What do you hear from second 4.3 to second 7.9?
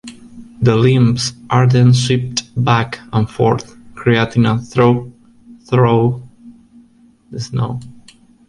a trough through the snow.